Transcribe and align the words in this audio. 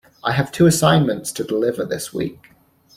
I 0.23 0.31
have 0.31 0.51
two 0.51 0.65
assignments 0.65 1.31
to 1.33 1.43
deliver 1.43 1.85
this 1.85 2.11
week. 2.11 2.53